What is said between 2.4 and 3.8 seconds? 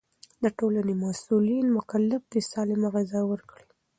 سالمه غذا ورکړي.